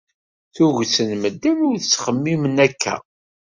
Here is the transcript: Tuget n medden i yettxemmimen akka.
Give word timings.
Tuget 0.55 0.95
n 1.09 1.11
medden 1.21 1.57
i 1.65 1.69
yettxemmimen 1.73 2.57
akka. 2.65 2.95